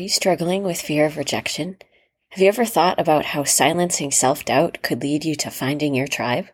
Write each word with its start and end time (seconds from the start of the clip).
you 0.00 0.08
struggling 0.08 0.62
with 0.62 0.80
fear 0.80 1.04
of 1.04 1.16
rejection? 1.16 1.76
Have 2.30 2.40
you 2.40 2.48
ever 2.48 2.64
thought 2.64 2.98
about 2.98 3.26
how 3.26 3.44
silencing 3.44 4.10
self 4.10 4.44
doubt 4.44 4.78
could 4.82 5.02
lead 5.02 5.24
you 5.24 5.34
to 5.36 5.50
finding 5.50 5.94
your 5.94 6.06
tribe? 6.06 6.46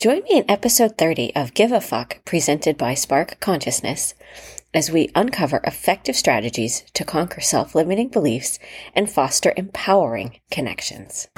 Join 0.00 0.22
me 0.22 0.30
in 0.38 0.50
episode 0.50 0.96
30 0.96 1.34
of 1.34 1.54
Give 1.54 1.72
a 1.72 1.80
Fuck, 1.80 2.24
presented 2.24 2.76
by 2.76 2.94
Spark 2.94 3.40
Consciousness, 3.40 4.14
as 4.72 4.90
we 4.90 5.10
uncover 5.14 5.60
effective 5.64 6.14
strategies 6.14 6.82
to 6.92 7.04
conquer 7.04 7.40
self 7.40 7.74
limiting 7.74 8.08
beliefs 8.08 8.58
and 8.94 9.10
foster 9.10 9.52
empowering 9.56 10.38
connections. 10.50 11.28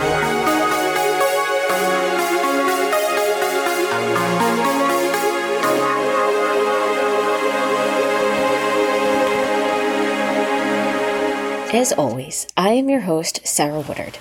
As 11.73 11.93
always, 11.93 12.47
I 12.57 12.71
am 12.71 12.89
your 12.89 13.01
host, 13.01 13.47
Sarah 13.47 13.81
Woodard. 13.81 14.19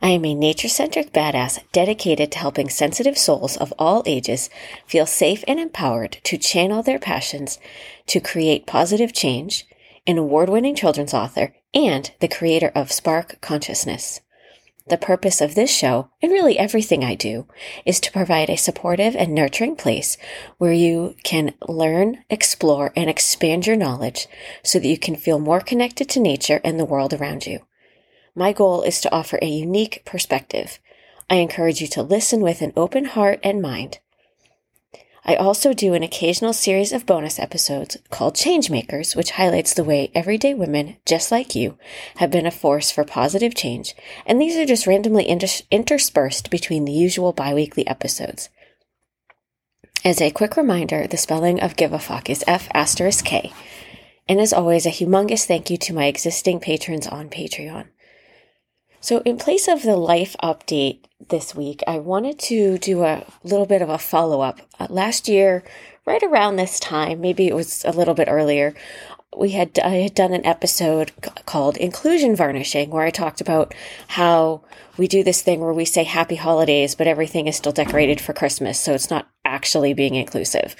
I 0.00 0.10
am 0.10 0.24
a 0.24 0.32
nature 0.32 0.68
centric 0.68 1.12
badass 1.12 1.58
dedicated 1.72 2.30
to 2.30 2.38
helping 2.38 2.68
sensitive 2.68 3.18
souls 3.18 3.56
of 3.56 3.74
all 3.80 4.04
ages 4.06 4.48
feel 4.86 5.04
safe 5.04 5.42
and 5.48 5.58
empowered 5.58 6.18
to 6.22 6.38
channel 6.38 6.84
their 6.84 7.00
passions 7.00 7.58
to 8.06 8.20
create 8.20 8.66
positive 8.66 9.12
change, 9.12 9.66
an 10.06 10.18
award 10.18 10.48
winning 10.48 10.76
children's 10.76 11.12
author, 11.12 11.52
and 11.74 12.12
the 12.20 12.28
creator 12.28 12.70
of 12.76 12.92
Spark 12.92 13.40
Consciousness. 13.40 14.20
The 14.86 14.98
purpose 14.98 15.40
of 15.40 15.54
this 15.54 15.74
show, 15.74 16.10
and 16.20 16.30
really 16.30 16.58
everything 16.58 17.02
I 17.02 17.14
do, 17.14 17.46
is 17.86 17.98
to 18.00 18.12
provide 18.12 18.50
a 18.50 18.56
supportive 18.56 19.16
and 19.16 19.34
nurturing 19.34 19.76
place 19.76 20.18
where 20.58 20.74
you 20.74 21.16
can 21.24 21.54
learn, 21.66 22.22
explore, 22.28 22.92
and 22.94 23.08
expand 23.08 23.66
your 23.66 23.76
knowledge 23.76 24.26
so 24.62 24.78
that 24.78 24.88
you 24.88 24.98
can 24.98 25.16
feel 25.16 25.38
more 25.38 25.60
connected 25.60 26.10
to 26.10 26.20
nature 26.20 26.60
and 26.62 26.78
the 26.78 26.84
world 26.84 27.14
around 27.14 27.46
you. 27.46 27.60
My 28.34 28.52
goal 28.52 28.82
is 28.82 29.00
to 29.00 29.14
offer 29.14 29.38
a 29.40 29.46
unique 29.46 30.02
perspective. 30.04 30.78
I 31.30 31.36
encourage 31.36 31.80
you 31.80 31.86
to 31.88 32.02
listen 32.02 32.42
with 32.42 32.60
an 32.60 32.74
open 32.76 33.06
heart 33.06 33.40
and 33.42 33.62
mind 33.62 34.00
I 35.26 35.36
also 35.36 35.72
do 35.72 35.94
an 35.94 36.02
occasional 36.02 36.52
series 36.52 36.92
of 36.92 37.06
bonus 37.06 37.38
episodes 37.38 37.96
called 38.10 38.36
Changemakers, 38.36 39.16
which 39.16 39.32
highlights 39.32 39.72
the 39.72 39.84
way 39.84 40.10
everyday 40.14 40.52
women, 40.52 40.96
just 41.06 41.32
like 41.32 41.54
you, 41.54 41.78
have 42.16 42.30
been 42.30 42.46
a 42.46 42.50
force 42.50 42.90
for 42.90 43.04
positive 43.04 43.54
change, 43.54 43.94
and 44.26 44.38
these 44.38 44.56
are 44.56 44.66
just 44.66 44.86
randomly 44.86 45.26
inter- 45.26 45.64
interspersed 45.70 46.50
between 46.50 46.84
the 46.84 46.92
usual 46.92 47.32
biweekly 47.32 47.86
episodes. 47.86 48.50
As 50.04 50.20
a 50.20 50.30
quick 50.30 50.58
reminder, 50.58 51.06
the 51.06 51.16
spelling 51.16 51.58
of 51.58 51.76
give 51.76 51.94
a 51.94 51.98
fuck 51.98 52.28
is 52.28 52.44
F 52.46 52.68
asterisk 52.74 53.24
K. 53.24 53.50
And 54.28 54.38
as 54.38 54.52
always, 54.52 54.84
a 54.84 54.90
humongous 54.90 55.46
thank 55.46 55.70
you 55.70 55.78
to 55.78 55.94
my 55.94 56.04
existing 56.04 56.60
patrons 56.60 57.06
on 57.06 57.30
Patreon. 57.30 57.86
So, 59.04 59.18
in 59.26 59.36
place 59.36 59.68
of 59.68 59.82
the 59.82 59.98
life 59.98 60.34
update 60.42 61.00
this 61.28 61.54
week, 61.54 61.82
I 61.86 61.98
wanted 61.98 62.38
to 62.38 62.78
do 62.78 63.04
a 63.04 63.26
little 63.42 63.66
bit 63.66 63.82
of 63.82 63.90
a 63.90 63.98
follow 63.98 64.40
up. 64.40 64.62
Uh, 64.80 64.86
last 64.88 65.28
year, 65.28 65.62
right 66.06 66.22
around 66.22 66.56
this 66.56 66.80
time, 66.80 67.20
maybe 67.20 67.46
it 67.46 67.54
was 67.54 67.84
a 67.84 67.92
little 67.92 68.14
bit 68.14 68.28
earlier, 68.30 68.74
we 69.36 69.50
had 69.50 69.78
I 69.78 69.96
had 69.96 70.14
done 70.14 70.32
an 70.32 70.46
episode 70.46 71.12
called 71.44 71.76
Inclusion 71.76 72.34
Varnishing, 72.34 72.88
where 72.88 73.04
I 73.04 73.10
talked 73.10 73.42
about 73.42 73.74
how 74.08 74.62
we 74.96 75.06
do 75.06 75.22
this 75.22 75.42
thing 75.42 75.60
where 75.60 75.74
we 75.74 75.84
say 75.84 76.04
Happy 76.04 76.36
Holidays, 76.36 76.94
but 76.94 77.06
everything 77.06 77.46
is 77.46 77.56
still 77.56 77.72
decorated 77.72 78.22
for 78.22 78.32
Christmas, 78.32 78.80
so 78.80 78.94
it's 78.94 79.10
not 79.10 79.28
actually 79.44 79.92
being 79.92 80.14
inclusive. 80.14 80.74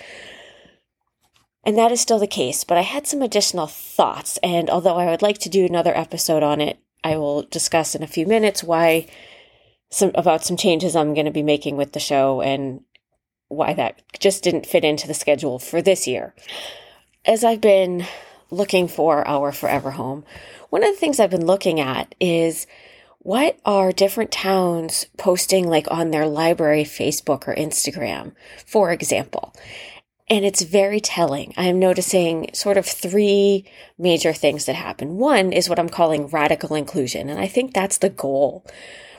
And 1.63 1.77
that 1.77 1.93
is 1.93 2.01
still 2.01 2.19
the 2.19 2.27
case, 2.27 2.65
but 2.65 2.79
I 2.79 2.83
had 2.83 3.07
some 3.07 3.21
additional 3.21 3.67
thoughts, 3.67 4.39
and 4.43 4.71
although 4.71 4.97
I 4.97 5.11
would 5.11 5.21
like 5.21 5.41
to 5.41 5.51
do 5.51 5.67
another 5.67 5.95
episode 5.95 6.43
on 6.43 6.63
it, 6.63 6.79
I 7.05 7.19
will 7.19 7.43
discuss 7.43 7.95
in 7.95 8.03
a 8.03 8.09
few 8.09 8.27
minutes 8.27 8.65
why 8.65 9.07
some 9.91 10.11
about 10.15 10.43
some 10.43 10.57
changes 10.57 10.97
I'm 10.97 11.15
going 11.15 11.27
to 11.27 11.31
be 11.31 11.43
making 11.43 11.77
with 11.77 11.93
the 11.93 12.01
show 12.01 12.41
and 12.41 12.81
why 13.49 13.75
that 13.75 14.03
just 14.19 14.43
didn't 14.43 14.67
fit 14.67 14.85
into 14.85 15.07
the 15.07 15.15
schedule 15.15 15.59
for 15.59 15.83
this 15.83 16.09
year. 16.09 16.35
As 17.25 17.45
I've 17.45 17.61
been 17.61 18.07
looking 18.51 18.89
for 18.89 19.27
our 19.29 19.53
forever 19.53 19.93
home, 19.93 20.25
one 20.71 20.83
of 20.83 20.93
the 20.93 20.99
things 20.99 21.21
I've 21.21 21.31
been 21.31 21.47
looking 21.47 21.79
at 21.79 22.15
is 22.19 22.67
what 23.19 23.59
are 23.65 23.93
different 23.93 24.33
towns 24.33 25.07
posting 25.17 25.69
like 25.69 25.87
on 25.91 26.11
their 26.11 26.27
library 26.27 26.85
Facebook 26.85 27.47
or 27.47 27.55
Instagram, 27.55 28.33
for 28.67 28.91
example. 28.91 29.55
And 30.29 30.45
it's 30.45 30.63
very 30.63 31.01
telling. 31.01 31.53
I'm 31.57 31.79
noticing 31.79 32.51
sort 32.55 32.79
of 32.79 32.87
three 32.87 33.67
major 33.99 34.33
things 34.33 34.65
that 34.65 34.75
happen. 34.75 35.19
One 35.19 35.53
is 35.53 35.69
what 35.69 35.79
I'm 35.79 35.91
calling 35.91 36.29
radical 36.29 36.75
inclusion. 36.75 37.29
And 37.29 37.39
I 37.39 37.47
think 37.47 37.75
that's 37.75 37.99
the 37.99 38.09
goal. 38.09 38.65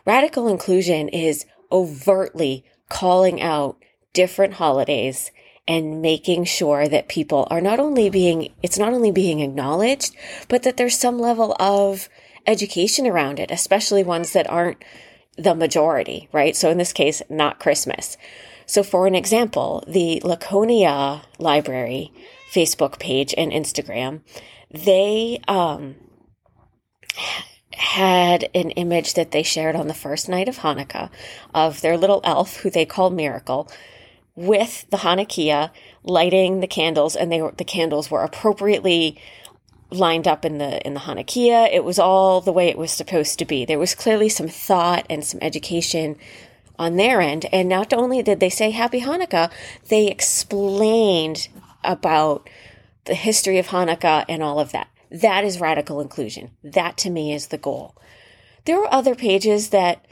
Radical 0.06 0.48
inclusion 0.48 1.08
is 1.10 1.46
overtly 1.72 2.66
calling 2.90 3.42
out 3.42 3.78
different 4.14 4.56
holidays 4.56 5.32
and 5.68 6.02
making 6.02 6.46
sure 6.46 6.88
that 6.88 7.08
people 7.08 7.48
are 7.50 7.62
not 7.62 7.80
only 7.80 8.10
being, 8.10 8.54
it's 8.62 8.78
not 8.78 8.94
only 8.94 9.12
being 9.12 9.40
acknowledged, 9.40 10.16
but 10.48 10.64
that 10.64 10.78
there's 10.78 10.98
some 10.98 11.20
level 11.20 11.56
of 11.60 12.08
education 12.48 13.08
around 13.08 13.40
it, 13.40 13.52
especially 13.52 14.04
ones 14.04 14.34
that 14.34 14.50
aren't 14.50 14.84
the 15.38 15.56
majority, 15.56 16.30
right? 16.32 16.56
So 16.56 16.70
in 16.70 16.78
this 16.78 16.94
case, 16.94 17.22
not 17.30 17.60
Christmas. 17.60 18.18
So, 18.66 18.84
for 18.84 19.08
an 19.08 19.16
example, 19.16 19.84
the 19.88 20.22
Laconia 20.24 21.22
Library 21.38 22.12
Facebook 22.52 23.00
page 23.00 23.34
and 23.38 23.52
Instagram, 23.52 24.22
they 24.72 25.40
um, 25.48 25.96
had 27.74 28.50
an 28.54 28.72
image 28.72 29.14
that 29.14 29.32
they 29.32 29.44
shared 29.44 29.76
on 29.76 29.88
the 29.88 29.94
first 29.94 30.30
night 30.30 30.48
of 30.48 30.60
Hanukkah 30.60 31.10
of 31.54 31.82
their 31.82 31.98
little 31.98 32.22
elf, 32.24 32.58
who 32.58 32.70
they 32.70 32.86
call 32.86 33.10
Miracle, 33.10 33.70
with 34.36 34.86
the 34.90 34.98
hanukkiah 34.98 35.72
lighting 36.04 36.60
the 36.60 36.68
candles, 36.68 37.16
and 37.16 37.32
they 37.32 37.42
were, 37.42 37.54
the 37.58 37.64
candles 37.64 38.12
were 38.12 38.24
appropriately 38.24 39.18
lined 39.92 40.28
up 40.28 40.44
in 40.44 40.58
the 40.58 40.86
in 40.86 40.94
the 40.94 41.00
hanukkiah. 41.02 41.72
It 41.72 41.84
was 41.84 42.00
all 42.00 42.42
the 42.42 42.52
way 42.52 42.68
it 42.68 42.78
was 42.78 42.92
supposed 42.92 43.40
to 43.40 43.46
be. 43.46 43.66
There 43.66 43.80
was 43.80 43.96
clearly 43.96 44.30
some 44.30 44.48
thought 44.48 45.06
and 45.10 45.24
some 45.24 45.40
education 45.42 46.18
on 46.78 46.96
their 46.96 47.22
end. 47.22 47.46
And 47.52 47.70
not 47.70 47.94
only 47.94 48.22
did 48.22 48.40
they 48.40 48.50
say 48.50 48.72
Happy 48.72 49.02
Hanukkah, 49.02 49.52
they 49.90 50.08
explained 50.08 51.48
about 51.84 52.50
the 53.06 53.16
history 53.16 53.58
of 53.58 53.68
Hanukkah 53.68 54.26
and 54.28 54.42
all 54.42 54.60
of 54.60 54.72
that. 54.72 54.90
That 55.12 55.44
is 55.44 55.60
radical 55.60 56.02
inclusion. 56.02 56.52
That 56.64 56.98
to 56.98 57.10
me 57.10 57.34
is 57.34 57.48
the 57.48 57.58
goal. 57.58 57.96
There 58.66 58.80
were 58.80 58.94
other 58.94 59.16
pages 59.16 59.70
that 59.70 60.06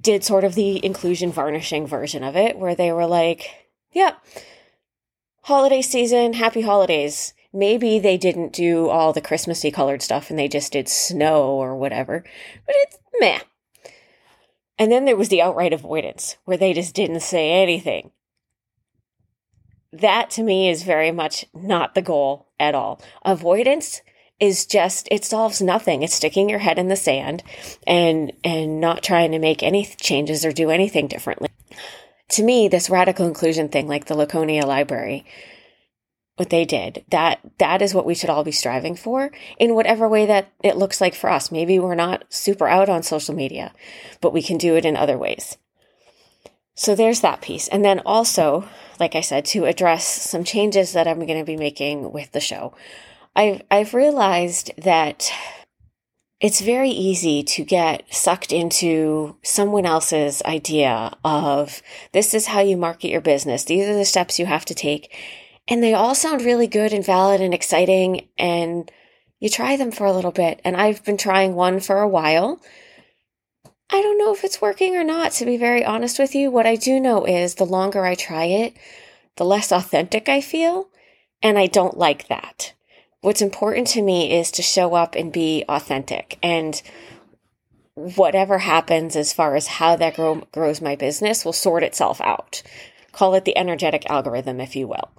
did 0.00 0.24
sort 0.24 0.44
of 0.44 0.54
the 0.54 0.84
inclusion 0.84 1.30
varnishing 1.30 1.86
version 1.86 2.24
of 2.24 2.36
it 2.36 2.58
where 2.58 2.74
they 2.74 2.92
were 2.92 3.06
like, 3.06 3.68
yeah, 3.92 4.14
holiday 5.42 5.82
season, 5.82 6.32
happy 6.32 6.62
holidays. 6.62 7.34
Maybe 7.52 7.98
they 7.98 8.16
didn't 8.16 8.52
do 8.52 8.88
all 8.88 9.12
the 9.12 9.20
Christmassy 9.20 9.70
colored 9.70 10.02
stuff 10.02 10.30
and 10.30 10.38
they 10.38 10.48
just 10.48 10.72
did 10.72 10.88
snow 10.88 11.52
or 11.52 11.76
whatever, 11.76 12.24
but 12.66 12.74
it's 12.78 12.98
meh. 13.20 13.40
And 14.80 14.90
then 14.90 15.04
there 15.04 15.16
was 15.16 15.28
the 15.28 15.42
outright 15.42 15.74
avoidance, 15.74 16.38
where 16.46 16.56
they 16.56 16.72
just 16.72 16.94
didn't 16.94 17.20
say 17.20 17.52
anything. 17.52 18.12
That 19.92 20.30
to 20.30 20.42
me 20.42 20.70
is 20.70 20.84
very 20.84 21.12
much 21.12 21.44
not 21.52 21.94
the 21.94 22.00
goal 22.00 22.48
at 22.58 22.74
all. 22.74 23.02
Avoidance 23.22 24.00
is 24.40 24.64
just 24.64 25.06
it 25.10 25.22
solves 25.22 25.60
nothing. 25.60 26.02
It's 26.02 26.14
sticking 26.14 26.48
your 26.48 26.60
head 26.60 26.78
in 26.78 26.88
the 26.88 26.96
sand 26.96 27.42
and 27.86 28.32
and 28.42 28.80
not 28.80 29.02
trying 29.02 29.32
to 29.32 29.38
make 29.38 29.62
any 29.62 29.84
changes 29.84 30.46
or 30.46 30.52
do 30.52 30.70
anything 30.70 31.08
differently. 31.08 31.50
To 32.30 32.42
me, 32.42 32.66
this 32.66 32.88
radical 32.88 33.26
inclusion 33.26 33.68
thing 33.68 33.86
like 33.86 34.06
the 34.06 34.16
Laconia 34.16 34.64
library 34.64 35.26
what 36.40 36.48
they 36.48 36.64
did. 36.64 37.04
That 37.10 37.38
that 37.58 37.82
is 37.82 37.92
what 37.92 38.06
we 38.06 38.14
should 38.14 38.30
all 38.30 38.44
be 38.44 38.50
striving 38.50 38.96
for 38.96 39.30
in 39.58 39.74
whatever 39.74 40.08
way 40.08 40.24
that 40.24 40.50
it 40.64 40.78
looks 40.78 40.98
like 40.98 41.14
for 41.14 41.28
us. 41.28 41.52
Maybe 41.52 41.78
we're 41.78 41.94
not 41.94 42.24
super 42.30 42.66
out 42.66 42.88
on 42.88 43.02
social 43.02 43.34
media, 43.34 43.74
but 44.22 44.32
we 44.32 44.40
can 44.40 44.56
do 44.56 44.74
it 44.74 44.86
in 44.86 44.96
other 44.96 45.18
ways. 45.18 45.58
So 46.74 46.94
there's 46.94 47.20
that 47.20 47.42
piece. 47.42 47.68
And 47.68 47.84
then 47.84 48.00
also, 48.06 48.66
like 48.98 49.14
I 49.14 49.20
said, 49.20 49.44
to 49.46 49.66
address 49.66 50.06
some 50.06 50.42
changes 50.42 50.94
that 50.94 51.06
I'm 51.06 51.26
going 51.26 51.38
to 51.38 51.44
be 51.44 51.58
making 51.58 52.10
with 52.10 52.32
the 52.32 52.40
show. 52.40 52.74
I've 53.36 53.60
I've 53.70 53.92
realized 53.92 54.72
that 54.78 55.30
it's 56.40 56.62
very 56.62 56.88
easy 56.88 57.42
to 57.42 57.64
get 57.64 58.04
sucked 58.10 58.50
into 58.50 59.36
someone 59.42 59.84
else's 59.84 60.40
idea 60.46 61.12
of 61.22 61.82
this 62.12 62.32
is 62.32 62.46
how 62.46 62.60
you 62.60 62.78
market 62.78 63.10
your 63.10 63.20
business. 63.20 63.64
These 63.64 63.86
are 63.86 63.94
the 63.94 64.06
steps 64.06 64.38
you 64.38 64.46
have 64.46 64.64
to 64.64 64.74
take. 64.74 65.14
And 65.70 65.82
they 65.82 65.94
all 65.94 66.16
sound 66.16 66.42
really 66.42 66.66
good 66.66 66.92
and 66.92 67.06
valid 67.06 67.40
and 67.40 67.54
exciting. 67.54 68.28
And 68.36 68.90
you 69.38 69.48
try 69.48 69.76
them 69.76 69.92
for 69.92 70.04
a 70.04 70.12
little 70.12 70.32
bit. 70.32 70.60
And 70.64 70.76
I've 70.76 71.04
been 71.04 71.16
trying 71.16 71.54
one 71.54 71.78
for 71.78 72.00
a 72.00 72.08
while. 72.08 72.60
I 73.88 74.02
don't 74.02 74.18
know 74.18 74.32
if 74.32 74.44
it's 74.44 74.60
working 74.60 74.96
or 74.96 75.04
not, 75.04 75.32
to 75.32 75.44
be 75.44 75.56
very 75.56 75.84
honest 75.84 76.18
with 76.18 76.34
you. 76.34 76.50
What 76.50 76.66
I 76.66 76.76
do 76.76 77.00
know 77.00 77.24
is 77.24 77.54
the 77.54 77.64
longer 77.64 78.04
I 78.04 78.14
try 78.14 78.44
it, 78.44 78.76
the 79.36 79.44
less 79.44 79.72
authentic 79.72 80.28
I 80.28 80.40
feel. 80.40 80.88
And 81.42 81.58
I 81.58 81.66
don't 81.66 81.96
like 81.96 82.28
that. 82.28 82.74
what's 83.22 83.42
important 83.42 83.86
to 83.86 84.02
me 84.02 84.32
is 84.32 84.50
to 84.50 84.62
show 84.62 84.94
up 84.94 85.14
and 85.14 85.32
be 85.32 85.64
authentic. 85.68 86.38
And 86.42 86.80
whatever 87.94 88.58
happens 88.58 89.14
as 89.14 89.32
far 89.32 89.56
as 89.56 89.66
how 89.66 89.96
that 89.96 90.16
grow, 90.16 90.42
grows 90.52 90.80
my 90.80 90.96
business 90.96 91.44
will 91.44 91.52
sort 91.52 91.82
itself 91.82 92.20
out. 92.20 92.62
Call 93.12 93.34
it 93.34 93.44
the 93.44 93.58
energetic 93.58 94.08
algorithm, 94.08 94.60
if 94.60 94.74
you 94.74 94.88
will. 94.88 95.10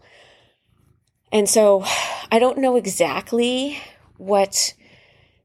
And 1.31 1.47
so 1.47 1.83
I 2.31 2.39
don't 2.39 2.57
know 2.57 2.75
exactly 2.75 3.79
what 4.17 4.73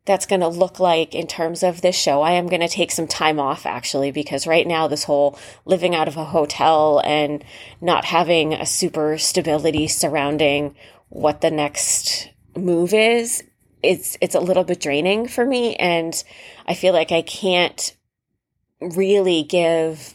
that's 0.04 0.26
going 0.26 0.40
to 0.40 0.48
look 0.48 0.78
like 0.78 1.14
in 1.14 1.26
terms 1.26 1.62
of 1.62 1.80
this 1.80 1.96
show. 1.96 2.22
I 2.22 2.32
am 2.32 2.46
going 2.46 2.60
to 2.60 2.68
take 2.68 2.92
some 2.92 3.08
time 3.08 3.40
off 3.40 3.66
actually, 3.66 4.12
because 4.12 4.46
right 4.46 4.66
now, 4.66 4.86
this 4.86 5.04
whole 5.04 5.38
living 5.64 5.94
out 5.94 6.08
of 6.08 6.16
a 6.16 6.24
hotel 6.24 7.00
and 7.04 7.44
not 7.80 8.04
having 8.04 8.52
a 8.52 8.66
super 8.66 9.18
stability 9.18 9.88
surrounding 9.88 10.76
what 11.08 11.40
the 11.40 11.50
next 11.50 12.30
move 12.56 12.94
is, 12.94 13.42
it's, 13.82 14.16
it's 14.20 14.34
a 14.34 14.40
little 14.40 14.64
bit 14.64 14.80
draining 14.80 15.28
for 15.28 15.44
me. 15.44 15.74
And 15.76 16.22
I 16.66 16.74
feel 16.74 16.92
like 16.92 17.12
I 17.12 17.22
can't 17.22 17.96
really 18.80 19.42
give 19.42 20.14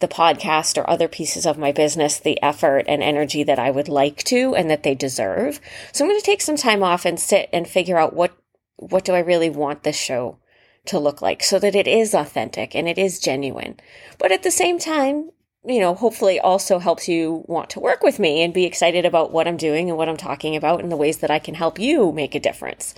the 0.00 0.08
podcast 0.08 0.78
or 0.78 0.88
other 0.88 1.08
pieces 1.08 1.44
of 1.44 1.58
my 1.58 1.72
business 1.72 2.18
the 2.18 2.40
effort 2.42 2.84
and 2.86 3.02
energy 3.02 3.42
that 3.42 3.58
I 3.58 3.70
would 3.70 3.88
like 3.88 4.22
to 4.24 4.54
and 4.54 4.70
that 4.70 4.82
they 4.82 4.94
deserve. 4.94 5.60
So 5.92 6.04
I'm 6.04 6.10
going 6.10 6.20
to 6.20 6.26
take 6.26 6.42
some 6.42 6.56
time 6.56 6.82
off 6.82 7.04
and 7.04 7.18
sit 7.18 7.48
and 7.52 7.66
figure 7.66 7.98
out 7.98 8.14
what 8.14 8.36
what 8.76 9.04
do 9.04 9.12
I 9.12 9.18
really 9.18 9.50
want 9.50 9.82
this 9.82 9.98
show 9.98 10.38
to 10.86 11.00
look 11.00 11.20
like 11.20 11.42
so 11.42 11.58
that 11.58 11.74
it 11.74 11.88
is 11.88 12.14
authentic 12.14 12.74
and 12.74 12.88
it 12.88 12.96
is 12.96 13.18
genuine. 13.18 13.78
But 14.18 14.30
at 14.30 14.44
the 14.44 14.52
same 14.52 14.78
time, 14.78 15.30
you 15.64 15.80
know, 15.80 15.94
hopefully 15.94 16.38
also 16.38 16.78
helps 16.78 17.08
you 17.08 17.44
want 17.46 17.70
to 17.70 17.80
work 17.80 18.02
with 18.02 18.18
me 18.18 18.42
and 18.42 18.54
be 18.54 18.64
excited 18.64 19.04
about 19.04 19.32
what 19.32 19.48
I'm 19.48 19.56
doing 19.56 19.88
and 19.88 19.98
what 19.98 20.08
I'm 20.08 20.16
talking 20.16 20.54
about 20.54 20.80
and 20.80 20.90
the 20.90 20.96
ways 20.96 21.18
that 21.18 21.30
I 21.30 21.40
can 21.40 21.54
help 21.54 21.78
you 21.78 22.12
make 22.12 22.34
a 22.34 22.40
difference. 22.40 22.94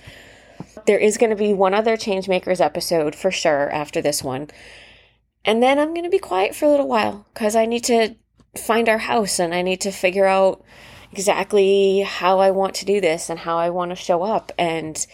There 0.85 0.99
is 0.99 1.17
going 1.17 1.31
to 1.31 1.35
be 1.35 1.53
one 1.53 1.73
other 1.73 1.97
Changemakers 1.97 2.63
episode 2.63 3.15
for 3.15 3.31
sure 3.31 3.69
after 3.71 4.01
this 4.01 4.23
one. 4.23 4.49
And 5.43 5.61
then 5.61 5.79
I'm 5.79 5.93
going 5.93 6.03
to 6.03 6.09
be 6.09 6.19
quiet 6.19 6.55
for 6.55 6.65
a 6.65 6.69
little 6.69 6.87
while 6.87 7.25
because 7.33 7.55
I 7.55 7.65
need 7.65 7.83
to 7.85 8.15
find 8.55 8.87
our 8.87 8.99
house 8.99 9.39
and 9.39 9.53
I 9.53 9.61
need 9.61 9.81
to 9.81 9.91
figure 9.91 10.25
out 10.25 10.63
exactly 11.11 12.01
how 12.01 12.39
I 12.39 12.51
want 12.51 12.75
to 12.75 12.85
do 12.85 13.01
this 13.01 13.29
and 13.29 13.39
how 13.39 13.57
I 13.57 13.69
want 13.69 13.91
to 13.91 13.95
show 13.95 14.23
up. 14.23 14.51
And 14.57 15.05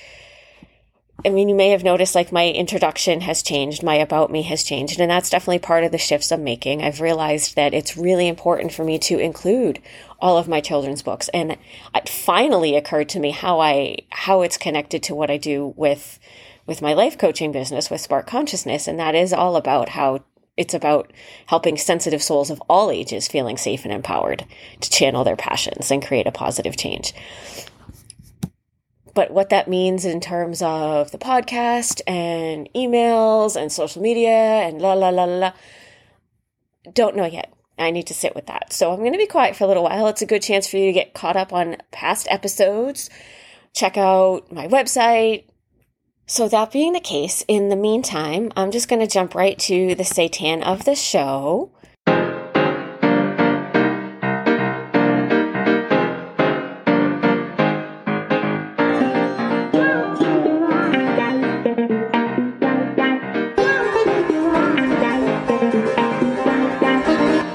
I 1.25 1.29
mean, 1.29 1.49
you 1.49 1.55
may 1.55 1.69
have 1.69 1.83
noticed 1.83 2.13
like 2.13 2.31
my 2.31 2.47
introduction 2.49 3.21
has 3.21 3.41
changed, 3.41 3.81
my 3.81 3.95
about 3.95 4.31
me 4.31 4.43
has 4.43 4.63
changed, 4.63 4.99
and 4.99 5.09
that's 5.09 5.31
definitely 5.31 5.59
part 5.59 5.83
of 5.83 5.91
the 5.91 5.97
shifts 5.97 6.31
I'm 6.31 6.43
making. 6.43 6.83
I've 6.83 7.01
realized 7.01 7.55
that 7.55 7.73
it's 7.73 7.97
really 7.97 8.27
important 8.27 8.71
for 8.71 8.83
me 8.83 8.99
to 8.99 9.17
include 9.17 9.81
all 10.19 10.37
of 10.37 10.47
my 10.47 10.61
children's 10.61 11.01
books, 11.01 11.27
and 11.29 11.57
it 11.95 12.07
finally 12.07 12.75
occurred 12.75 13.09
to 13.09 13.19
me 13.19 13.31
how 13.31 13.59
I 13.59 13.97
how 14.09 14.43
it's 14.43 14.57
connected 14.57 15.01
to 15.03 15.15
what 15.15 15.31
I 15.31 15.37
do 15.37 15.73
with 15.75 16.19
with 16.67 16.81
my 16.81 16.93
life 16.93 17.17
coaching 17.17 17.51
business 17.51 17.89
with 17.89 18.01
Spark 18.01 18.27
Consciousness, 18.27 18.87
and 18.87 18.99
that 18.99 19.15
is 19.15 19.33
all 19.33 19.55
about 19.55 19.89
how 19.89 20.23
it's 20.57 20.73
about 20.73 21.11
helping 21.45 21.77
sensitive 21.77 22.21
souls 22.21 22.49
of 22.49 22.61
all 22.69 22.91
ages 22.91 23.27
feeling 23.27 23.57
safe 23.57 23.85
and 23.85 23.93
empowered 23.93 24.45
to 24.81 24.89
channel 24.89 25.23
their 25.23 25.35
passions 25.35 25.89
and 25.89 26.05
create 26.05 26.27
a 26.27 26.31
positive 26.31 26.75
change. 26.75 27.13
But 29.13 29.31
what 29.31 29.49
that 29.49 29.67
means 29.67 30.05
in 30.05 30.19
terms 30.19 30.61
of 30.61 31.11
the 31.11 31.17
podcast 31.17 32.01
and 32.05 32.69
emails 32.75 33.59
and 33.59 33.71
social 33.71 34.01
media 34.01 34.29
and 34.29 34.79
la 34.81 34.93
la 34.93 35.09
la 35.09 35.23
la, 35.23 35.53
don't 36.93 37.15
know 37.15 37.25
yet. 37.25 37.53
I 37.79 37.91
need 37.91 38.07
to 38.07 38.13
sit 38.13 38.35
with 38.35 38.47
that. 38.47 38.73
So 38.73 38.91
I'm 38.91 38.99
going 38.99 39.13
to 39.13 39.17
be 39.19 39.27
quiet 39.27 39.55
for 39.55 39.63
a 39.63 39.67
little 39.67 39.83
while. 39.83 40.07
It's 40.07 40.21
a 40.21 40.27
good 40.27 40.41
chance 40.41 40.67
for 40.67 40.77
you 40.77 40.87
to 40.87 40.93
get 40.93 41.13
caught 41.13 41.35
up 41.35 41.53
on 41.53 41.77
past 41.91 42.27
episodes. 42.29 43.09
Check 43.73 43.97
out 43.97 44.51
my 44.51 44.67
website. 44.67 45.45
So, 46.29 46.49
that 46.49 46.73
being 46.73 46.91
the 46.91 46.99
case, 46.99 47.45
in 47.47 47.69
the 47.69 47.77
meantime, 47.77 48.51
I'm 48.57 48.69
just 48.69 48.89
going 48.89 48.99
to 48.99 49.07
jump 49.07 49.33
right 49.33 49.57
to 49.59 49.95
the 49.95 50.03
Satan 50.03 50.61
of 50.61 50.83
the 50.83 50.93
show. 50.93 51.71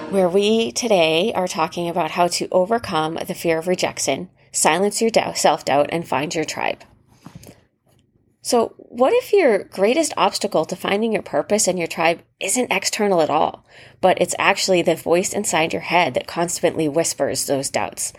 Where 0.09 0.31
we 0.31 0.73
today 0.73 1.35
are 1.35 1.47
talking 1.47 1.91
about 1.91 2.13
how 2.13 2.27
to 2.29 2.49
overcome 2.51 3.19
the 3.27 3.35
fear 3.35 3.59
of 3.59 3.69
rejection, 3.69 4.31
silence 4.51 5.03
your 5.03 5.11
self 5.35 5.67
doubt, 5.67 5.91
and 5.93 6.09
find 6.09 6.35
your 6.35 6.47
tribe. 6.47 6.83
So, 8.45 8.75
what 8.77 9.13
if 9.13 9.33
your 9.33 9.63
greatest 9.63 10.13
obstacle 10.17 10.65
to 10.65 10.75
finding 10.75 11.13
your 11.13 11.23
purpose 11.23 11.69
and 11.69 11.79
your 11.79 11.87
tribe 11.87 12.23
isn't 12.41 12.73
external 12.73 13.23
at 13.23 13.31
all, 13.31 13.65
but 14.01 14.21
it's 14.21 14.35
actually 14.37 14.83
the 14.83 14.97
voice 14.97 15.33
inside 15.33 15.73
your 15.73 15.83
head 15.83 16.15
that 16.15 16.27
constantly 16.27 16.89
whispers 16.89 17.47
those 17.47 17.71
doubts? 17.71 18.13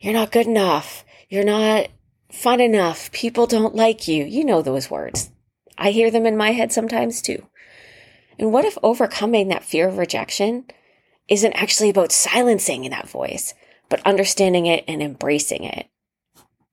You're 0.00 0.14
not 0.14 0.32
good 0.32 0.46
enough. 0.46 1.04
You're 1.28 1.44
not 1.44 1.88
fun 2.30 2.60
enough. 2.60 3.12
People 3.12 3.46
don't 3.46 3.74
like 3.74 4.08
you. 4.08 4.24
You 4.24 4.44
know 4.44 4.62
those 4.62 4.90
words. 4.90 5.30
I 5.76 5.90
hear 5.90 6.10
them 6.10 6.24
in 6.24 6.36
my 6.36 6.52
head 6.52 6.72
sometimes 6.72 7.20
too. 7.20 7.46
And 8.38 8.50
what 8.50 8.64
if 8.64 8.78
overcoming 8.82 9.48
that 9.48 9.64
fear 9.64 9.88
of 9.88 9.98
rejection 9.98 10.64
isn't 11.28 11.52
actually 11.52 11.90
about 11.90 12.12
silencing 12.12 12.88
that 12.88 13.08
voice, 13.08 13.54
but 13.88 14.04
understanding 14.06 14.66
it 14.66 14.84
and 14.88 15.02
embracing 15.02 15.64
it. 15.64 15.86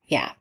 Yeah. 0.05 0.31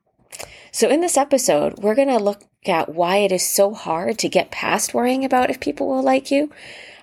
So 0.78 0.88
in 0.88 1.00
this 1.00 1.16
episode, 1.16 1.80
we're 1.80 1.96
going 1.96 2.06
to 2.06 2.22
look 2.22 2.44
at 2.64 2.94
why 2.94 3.16
it 3.16 3.32
is 3.32 3.44
so 3.44 3.74
hard 3.74 4.16
to 4.18 4.28
get 4.28 4.52
past 4.52 4.94
worrying 4.94 5.24
about 5.24 5.50
if 5.50 5.58
people 5.58 5.88
will 5.88 6.04
like 6.04 6.30
you, 6.30 6.52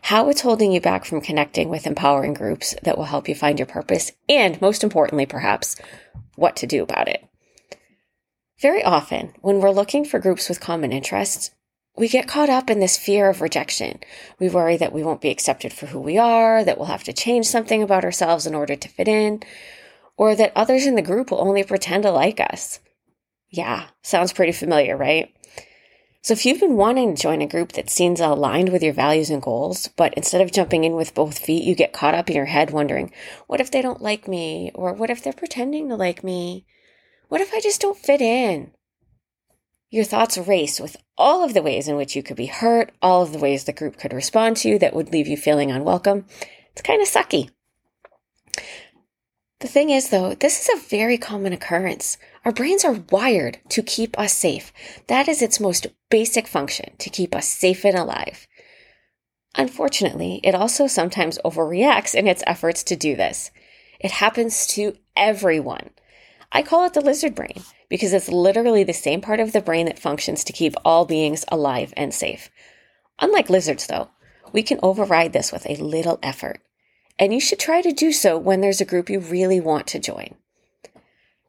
how 0.04 0.30
it's 0.30 0.39
holding 0.39 0.72
you 0.72 0.80
back 0.80 1.04
from 1.04 1.19
connecting 1.19 1.68
with 1.68 1.86
empowering 1.86 2.33
groups 2.33 2.74
that 2.83 2.98
will 2.98 3.04
help 3.04 3.27
you 3.27 3.36
find 3.36 3.60
your 3.60 3.66
purpose, 3.66 4.13
and 4.30 4.62
most 4.62 4.81
importantly, 4.81 5.25
perhaps, 5.25 5.75
what 6.36 6.56
to 6.56 6.66
do 6.66 6.83
about 6.83 7.10
it. 7.10 7.27
Very 8.62 8.81
often, 8.81 9.33
when 9.42 9.60
we're 9.60 9.72
looking 9.72 10.06
for 10.06 10.21
groups 10.21 10.48
with 10.48 10.62
common 10.62 10.94
interests, 10.94 11.51
we 11.98 12.07
get 12.07 12.30
caught 12.30 12.50
up 12.50 12.69
in 12.69 12.80
this 12.80 12.98
fear 12.98 13.30
of 13.30 13.42
rejection. 13.42 14.00
We 14.39 14.48
worry 14.48 14.78
that 14.78 14.94
we 14.94 15.04
won't 15.04 15.19
be 15.19 15.31
accepted 15.31 15.74
for 15.74 15.88
who 15.88 16.00
we 16.00 16.18
are, 16.18 16.63
that 16.63 16.78
we'll 16.78 16.88
have 16.88 17.04
to 17.04 17.12
change 17.12 17.45
something 17.45 17.83
about 17.83 18.06
ourselves 18.06 18.48
in 18.48 18.56
order 18.56 18.78
to 18.78 18.88
fit 18.88 19.10
in, 19.10 19.44
or 20.16 20.33
that 20.33 20.54
others 20.56 20.86
in 20.86 20.95
the 20.95 21.01
group 21.01 21.30
will 21.30 21.42
only 21.42 21.66
pretend 21.66 22.04
to 22.04 22.12
like 22.12 22.39
us. 22.39 22.80
Yeah, 23.50 23.88
sounds 24.01 24.33
pretty 24.33 24.51
familiar, 24.51 24.97
right? 24.97 25.33
So 26.21 26.33
if 26.33 26.44
you've 26.44 26.59
been 26.59 26.75
wanting 26.75 27.16
to 27.16 27.21
join 27.21 27.44
a 27.44 27.47
group 27.47 27.73
that 27.73 27.90
seems 27.90 28.19
aligned 28.19 28.69
with 28.69 28.81
your 28.81 28.94
values 28.94 29.30
and 29.30 29.42
goals, 29.42 29.90
but 29.95 30.14
instead 30.16 30.42
of 30.42 30.52
jumping 30.52 30.83
in 30.83 30.95
with 30.95 31.14
both 31.14 31.37
feet, 31.37 31.64
you 31.64 31.75
get 31.75 31.94
caught 31.94 32.16
up 32.16 32.31
in 32.31 32.35
your 32.35 32.45
head 32.45 32.71
wondering, 32.71 33.11
what 33.45 33.61
if 33.61 33.69
they 33.69 33.81
don't 33.81 34.02
like 34.02 34.28
me? 34.28 34.71
Or 34.73 34.94
what 34.94 35.11
if 35.11 35.23
they're 35.23 35.33
pretending 35.33 35.87
to 35.90 35.95
like 35.95 36.23
me? 36.23 36.66
What 37.28 37.42
if 37.42 37.54
I 37.54 37.59
just 37.59 37.80
don't 37.80 37.95
fit 37.95 38.21
in? 38.21 38.71
Your 39.92 40.04
thoughts 40.04 40.35
race 40.35 40.80
with 40.80 40.97
all 41.16 41.44
of 41.44 41.54
the 41.54 41.61
ways 41.61 41.87
in 41.87 41.95
which 41.95 42.16
you 42.16 42.23
could 42.23 42.37
be 42.37 42.47
hurt, 42.47 42.92
all 43.04 43.21
of 43.21 43.31
the 43.31 43.37
ways 43.37 43.64
the 43.64 43.71
group 43.71 43.97
could 43.97 44.11
respond 44.11 44.57
to 44.57 44.68
you 44.68 44.80
that 44.80 44.95
would 44.95 45.14
leave 45.14 45.28
you 45.28 45.37
feeling 45.37 45.69
unwelcome. 45.69 46.25
It's 46.71 46.81
kind 46.81 47.04
of 47.04 47.07
sucky. 47.07 47.52
The 49.59 49.68
thing 49.68 49.90
is, 49.90 50.09
though, 50.09 50.33
this 50.33 50.59
is 50.59 50.69
a 50.69 50.87
very 50.87 51.18
common 51.18 51.54
occurrence. 51.54 52.18
Our 52.45 52.52
brains 52.52 52.85
are 52.85 53.04
wired 53.09 53.57
to 53.69 53.81
keep 53.81 54.18
us 54.19 54.31
safe. 54.31 54.71
That 55.07 55.28
is 55.28 55.42
its 55.42 55.59
most 55.59 55.87
basic 56.11 56.47
function, 56.47 56.94
to 56.99 57.09
keep 57.09 57.35
us 57.35 57.47
safe 57.47 57.83
and 57.83 57.97
alive. 57.97 58.47
Unfortunately, 59.56 60.42
it 60.44 60.54
also 60.54 60.85
sometimes 60.85 61.40
overreacts 61.44 62.14
in 62.14 62.28
its 62.28 62.44
efforts 62.45 62.83
to 62.83 62.95
do 62.95 63.16
this. 63.16 63.49
It 63.99 64.11
happens 64.11 64.68
to 64.68 64.95
everyone. 65.16 65.90
I 66.52 66.61
call 66.61 66.85
it 66.85 66.94
the 66.94 67.02
lizard 67.02 67.33
brain 67.33 67.64
because 67.90 68.14
it's 68.14 68.30
literally 68.30 68.83
the 68.83 68.94
same 68.94 69.21
part 69.21 69.40
of 69.40 69.52
the 69.52 69.61
brain 69.61 69.87
that 69.87 69.97
functions 69.97 70.44
to 70.44 70.54
keep 70.54 70.75
all 70.85 71.06
beings 71.06 71.45
alive 71.52 71.94
and 71.97 72.14
safe. 72.14 72.52
Unlike 73.19 73.49
lizards, 73.49 73.87
though, 73.87 74.09
we 74.54 74.61
can 74.61 74.80
override 74.83 75.33
this 75.33 75.52
with 75.52 75.66
a 75.68 75.81
little 75.81 76.19
effort. 76.21 76.61
And 77.18 77.33
you 77.33 77.40
should 77.40 77.59
try 77.59 77.81
to 77.81 77.92
do 77.92 78.11
so 78.11 78.37
when 78.37 78.61
there's 78.61 78.81
a 78.81 78.85
group 78.85 79.09
you 79.09 79.19
really 79.19 79.59
want 79.59 79.87
to 79.87 79.99
join. 79.99 80.35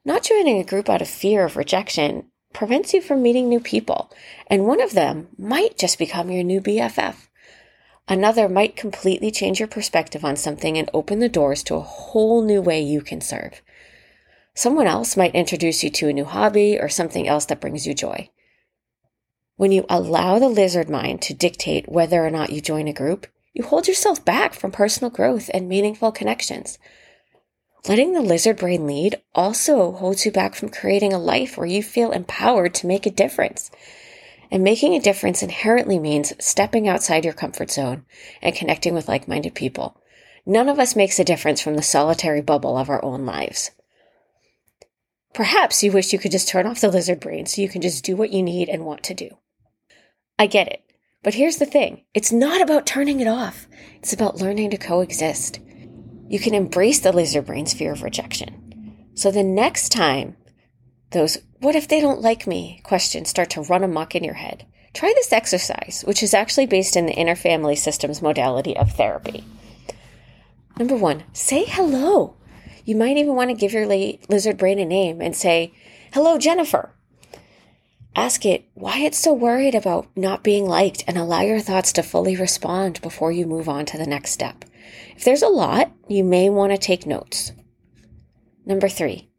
Not 0.06 0.22
joining 0.22 0.60
a 0.60 0.64
group 0.64 0.88
out 0.88 1.02
of 1.02 1.08
fear 1.08 1.44
of 1.44 1.56
rejection 1.56 2.30
prevents 2.52 2.94
you 2.94 3.00
from 3.00 3.22
meeting 3.24 3.48
new 3.48 3.58
people, 3.58 4.08
and 4.46 4.64
one 4.64 4.80
of 4.80 4.92
them 4.92 5.26
might 5.36 5.76
just 5.76 5.98
become 5.98 6.30
your 6.30 6.44
new 6.44 6.60
BFF. 6.60 7.26
Another 8.06 8.48
might 8.48 8.76
completely 8.76 9.32
change 9.32 9.58
your 9.58 9.66
perspective 9.66 10.24
on 10.24 10.36
something 10.36 10.78
and 10.78 10.88
open 10.94 11.18
the 11.18 11.28
doors 11.28 11.64
to 11.64 11.74
a 11.74 11.80
whole 11.80 12.40
new 12.40 12.62
way 12.62 12.80
you 12.80 13.00
can 13.00 13.20
serve. 13.20 13.60
Someone 14.54 14.86
else 14.86 15.16
might 15.16 15.34
introduce 15.34 15.82
you 15.82 15.90
to 15.90 16.08
a 16.08 16.12
new 16.12 16.24
hobby 16.24 16.78
or 16.78 16.88
something 16.88 17.26
else 17.26 17.44
that 17.46 17.60
brings 17.60 17.84
you 17.84 17.92
joy. 17.92 18.30
When 19.56 19.72
you 19.72 19.86
allow 19.88 20.38
the 20.38 20.48
lizard 20.48 20.88
mind 20.88 21.20
to 21.22 21.34
dictate 21.34 21.88
whether 21.88 22.24
or 22.24 22.30
not 22.30 22.50
you 22.50 22.60
join 22.60 22.86
a 22.86 22.92
group, 22.92 23.26
you 23.52 23.64
hold 23.64 23.88
yourself 23.88 24.24
back 24.24 24.54
from 24.54 24.70
personal 24.70 25.10
growth 25.10 25.50
and 25.52 25.68
meaningful 25.68 26.12
connections. 26.12 26.78
Letting 27.88 28.14
the 28.14 28.20
lizard 28.20 28.56
brain 28.56 28.84
lead 28.84 29.22
also 29.32 29.92
holds 29.92 30.26
you 30.26 30.32
back 30.32 30.56
from 30.56 30.70
creating 30.70 31.12
a 31.12 31.18
life 31.18 31.56
where 31.56 31.68
you 31.68 31.84
feel 31.84 32.10
empowered 32.10 32.74
to 32.74 32.86
make 32.88 33.06
a 33.06 33.10
difference. 33.10 33.70
And 34.50 34.64
making 34.64 34.94
a 34.94 35.00
difference 35.00 35.40
inherently 35.40 36.00
means 36.00 36.32
stepping 36.44 36.88
outside 36.88 37.24
your 37.24 37.34
comfort 37.34 37.70
zone 37.70 38.04
and 38.42 38.56
connecting 38.56 38.92
with 38.92 39.06
like 39.06 39.28
minded 39.28 39.54
people. 39.54 40.00
None 40.44 40.68
of 40.68 40.80
us 40.80 40.96
makes 40.96 41.20
a 41.20 41.24
difference 41.24 41.60
from 41.60 41.76
the 41.76 41.82
solitary 41.82 42.40
bubble 42.40 42.76
of 42.76 42.90
our 42.90 43.04
own 43.04 43.24
lives. 43.24 43.70
Perhaps 45.32 45.84
you 45.84 45.92
wish 45.92 46.12
you 46.12 46.18
could 46.18 46.32
just 46.32 46.48
turn 46.48 46.66
off 46.66 46.80
the 46.80 46.88
lizard 46.88 47.20
brain 47.20 47.46
so 47.46 47.60
you 47.60 47.68
can 47.68 47.82
just 47.82 48.04
do 48.04 48.16
what 48.16 48.32
you 48.32 48.42
need 48.42 48.68
and 48.68 48.84
want 48.84 49.04
to 49.04 49.14
do. 49.14 49.30
I 50.38 50.46
get 50.46 50.66
it. 50.66 50.82
But 51.22 51.34
here's 51.34 51.58
the 51.58 51.66
thing 51.66 52.02
it's 52.14 52.32
not 52.32 52.60
about 52.60 52.86
turning 52.86 53.20
it 53.20 53.28
off, 53.28 53.68
it's 53.96 54.12
about 54.12 54.40
learning 54.40 54.70
to 54.70 54.76
coexist. 54.76 55.60
You 56.28 56.38
can 56.38 56.54
embrace 56.54 57.00
the 57.00 57.12
lizard 57.12 57.46
brain's 57.46 57.74
fear 57.74 57.92
of 57.92 58.02
rejection. 58.02 59.06
So 59.14 59.30
the 59.30 59.42
next 59.42 59.90
time 59.90 60.36
those 61.12 61.38
what 61.60 61.76
if 61.76 61.88
they 61.88 62.00
don't 62.00 62.20
like 62.20 62.46
me 62.46 62.80
questions 62.84 63.30
start 63.30 63.50
to 63.50 63.62
run 63.62 63.84
amok 63.84 64.14
in 64.14 64.24
your 64.24 64.34
head, 64.34 64.66
try 64.92 65.12
this 65.16 65.32
exercise, 65.32 66.02
which 66.06 66.22
is 66.22 66.34
actually 66.34 66.66
based 66.66 66.96
in 66.96 67.06
the 67.06 67.14
inner 67.14 67.36
family 67.36 67.76
systems 67.76 68.20
modality 68.20 68.76
of 68.76 68.92
therapy. 68.92 69.44
Number 70.78 70.96
one, 70.96 71.24
say 71.32 71.64
hello. 71.66 72.34
You 72.84 72.96
might 72.96 73.16
even 73.16 73.34
want 73.34 73.50
to 73.50 73.56
give 73.56 73.72
your 73.72 73.86
lizard 73.86 74.58
brain 74.58 74.78
a 74.78 74.84
name 74.84 75.20
and 75.20 75.34
say, 75.34 75.72
Hello, 76.12 76.38
Jennifer. 76.38 76.92
Ask 78.14 78.46
it 78.46 78.68
why 78.74 79.00
it's 79.00 79.18
so 79.18 79.32
worried 79.32 79.74
about 79.74 80.06
not 80.16 80.42
being 80.42 80.66
liked 80.66 81.02
and 81.06 81.18
allow 81.18 81.40
your 81.40 81.60
thoughts 81.60 81.92
to 81.94 82.02
fully 82.02 82.36
respond 82.36 83.00
before 83.02 83.32
you 83.32 83.46
move 83.46 83.68
on 83.68 83.86
to 83.86 83.98
the 83.98 84.06
next 84.06 84.30
step. 84.30 84.64
If 85.16 85.24
there's 85.24 85.42
a 85.42 85.48
lot, 85.48 85.92
you 86.08 86.24
may 86.24 86.50
want 86.50 86.72
to 86.72 86.78
take 86.78 87.06
notes. 87.06 87.52
Number 88.64 88.88
three, 88.88 89.30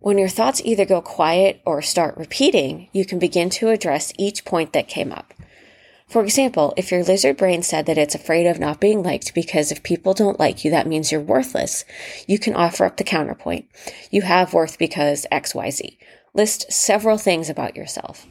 when 0.00 0.18
your 0.18 0.28
thoughts 0.28 0.62
either 0.64 0.84
go 0.84 1.00
quiet 1.00 1.60
or 1.66 1.82
start 1.82 2.16
repeating, 2.16 2.88
you 2.92 3.04
can 3.04 3.18
begin 3.18 3.50
to 3.50 3.68
address 3.68 4.12
each 4.16 4.44
point 4.44 4.72
that 4.72 4.88
came 4.88 5.12
up. 5.12 5.34
For 6.08 6.22
example, 6.22 6.72
if 6.76 6.90
your 6.90 7.04
lizard 7.04 7.36
brain 7.36 7.62
said 7.62 7.84
that 7.86 7.98
it's 7.98 8.14
afraid 8.14 8.46
of 8.46 8.58
not 8.58 8.80
being 8.80 9.02
liked 9.02 9.34
because 9.34 9.70
if 9.70 9.82
people 9.82 10.14
don't 10.14 10.40
like 10.40 10.64
you, 10.64 10.70
that 10.70 10.86
means 10.86 11.12
you're 11.12 11.20
worthless, 11.20 11.84
you 12.26 12.38
can 12.38 12.54
offer 12.54 12.86
up 12.86 12.96
the 12.96 13.04
counterpoint. 13.04 13.66
You 14.10 14.22
have 14.22 14.54
worth 14.54 14.78
because 14.78 15.26
XYZ. 15.30 15.98
List 16.32 16.72
several 16.72 17.18
things 17.18 17.50
about 17.50 17.76
yourself. 17.76 18.26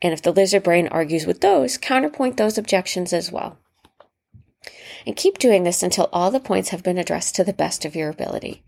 And 0.00 0.12
if 0.12 0.22
the 0.22 0.32
lizard 0.32 0.62
brain 0.62 0.86
argues 0.88 1.26
with 1.26 1.40
those, 1.40 1.78
counterpoint 1.78 2.36
those 2.36 2.56
objections 2.56 3.12
as 3.12 3.32
well. 3.32 3.58
And 5.06 5.16
keep 5.16 5.38
doing 5.38 5.64
this 5.64 5.82
until 5.82 6.08
all 6.12 6.30
the 6.30 6.40
points 6.40 6.70
have 6.70 6.82
been 6.82 6.98
addressed 6.98 7.34
to 7.36 7.44
the 7.44 7.52
best 7.52 7.84
of 7.84 7.94
your 7.94 8.10
ability. 8.10 8.64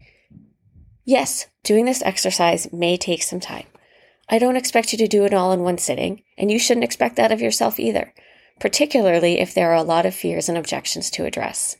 Yes, 1.04 1.46
doing 1.64 1.84
this 1.84 2.02
exercise 2.02 2.72
may 2.72 2.96
take 2.96 3.22
some 3.22 3.40
time. 3.40 3.66
I 4.28 4.38
don't 4.38 4.56
expect 4.56 4.92
you 4.92 4.98
to 4.98 5.08
do 5.08 5.24
it 5.24 5.34
all 5.34 5.52
in 5.52 5.60
one 5.60 5.78
sitting, 5.78 6.22
and 6.38 6.50
you 6.50 6.58
shouldn't 6.58 6.84
expect 6.84 7.16
that 7.16 7.32
of 7.32 7.40
yourself 7.40 7.78
either 7.80 8.12
particularly 8.62 9.40
if 9.40 9.52
there 9.52 9.72
are 9.72 9.76
a 9.76 9.82
lot 9.82 10.06
of 10.06 10.14
fears 10.14 10.48
and 10.48 10.56
objections 10.56 11.10
to 11.10 11.24
address. 11.24 11.76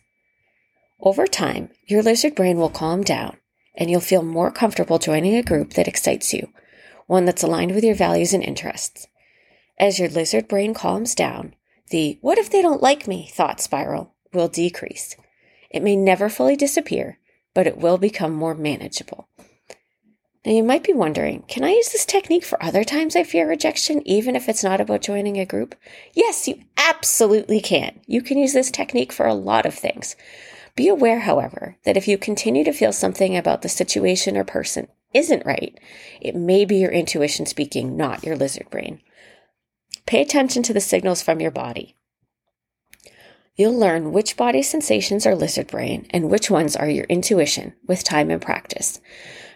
Over 1.00 1.28
time, 1.28 1.70
your 1.86 2.02
lizard 2.02 2.34
brain 2.34 2.58
will 2.58 2.70
calm 2.70 3.04
down 3.04 3.36
and 3.76 3.88
you'll 3.88 4.00
feel 4.00 4.24
more 4.24 4.50
comfortable 4.50 4.98
joining 4.98 5.36
a 5.36 5.44
group 5.44 5.74
that 5.74 5.86
excites 5.86 6.34
you, 6.34 6.48
one 7.06 7.24
that's 7.24 7.44
aligned 7.44 7.72
with 7.72 7.84
your 7.84 7.94
values 7.94 8.34
and 8.34 8.42
interests. 8.42 9.06
As 9.78 10.00
your 10.00 10.08
lizard 10.08 10.48
brain 10.48 10.74
calms 10.74 11.14
down, 11.14 11.54
the 11.90 12.18
what 12.20 12.38
if 12.38 12.50
they 12.50 12.60
don't 12.60 12.82
like 12.82 13.06
me 13.06 13.28
thought 13.32 13.60
spiral 13.60 14.11
will 14.32 14.48
decrease. 14.48 15.16
It 15.70 15.82
may 15.82 15.96
never 15.96 16.28
fully 16.28 16.56
disappear, 16.56 17.18
but 17.54 17.66
it 17.66 17.78
will 17.78 17.98
become 17.98 18.32
more 18.32 18.54
manageable. 18.54 19.28
Now, 20.44 20.52
you 20.52 20.64
might 20.64 20.82
be 20.82 20.92
wondering 20.92 21.44
can 21.46 21.62
I 21.62 21.70
use 21.70 21.90
this 21.90 22.04
technique 22.04 22.44
for 22.44 22.62
other 22.62 22.82
times 22.82 23.14
I 23.14 23.22
fear 23.22 23.48
rejection, 23.48 24.06
even 24.06 24.34
if 24.34 24.48
it's 24.48 24.64
not 24.64 24.80
about 24.80 25.02
joining 25.02 25.38
a 25.38 25.46
group? 25.46 25.74
Yes, 26.14 26.48
you 26.48 26.60
absolutely 26.76 27.60
can. 27.60 28.00
You 28.06 28.22
can 28.22 28.38
use 28.38 28.52
this 28.52 28.70
technique 28.70 29.12
for 29.12 29.26
a 29.26 29.34
lot 29.34 29.66
of 29.66 29.74
things. 29.74 30.16
Be 30.74 30.88
aware, 30.88 31.20
however, 31.20 31.76
that 31.84 31.96
if 31.96 32.08
you 32.08 32.18
continue 32.18 32.64
to 32.64 32.72
feel 32.72 32.92
something 32.92 33.36
about 33.36 33.62
the 33.62 33.68
situation 33.68 34.36
or 34.36 34.44
person 34.44 34.88
isn't 35.14 35.46
right, 35.46 35.78
it 36.20 36.34
may 36.34 36.64
be 36.64 36.76
your 36.76 36.90
intuition 36.90 37.46
speaking, 37.46 37.96
not 37.96 38.24
your 38.24 38.36
lizard 38.36 38.68
brain. 38.70 39.00
Pay 40.06 40.22
attention 40.22 40.62
to 40.64 40.72
the 40.72 40.80
signals 40.80 41.22
from 41.22 41.40
your 41.40 41.50
body. 41.50 41.96
You'll 43.54 43.78
learn 43.78 44.12
which 44.12 44.36
body 44.36 44.62
sensations 44.62 45.26
are 45.26 45.34
lizard 45.34 45.66
brain 45.66 46.06
and 46.10 46.30
which 46.30 46.50
ones 46.50 46.74
are 46.74 46.88
your 46.88 47.04
intuition 47.04 47.74
with 47.86 48.02
time 48.02 48.30
and 48.30 48.40
practice. 48.40 49.00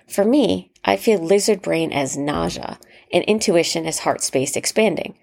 For 0.07 0.25
me, 0.25 0.71
I 0.85 0.97
feel 0.97 1.19
lizard 1.19 1.63
brain 1.63 1.93
as 1.93 2.17
nausea 2.17 2.79
and 3.13 3.25
intuition 3.25 3.87
as 3.87 4.01
heart 4.01 4.23
space 4.23 4.55
expanding. 4.55 5.19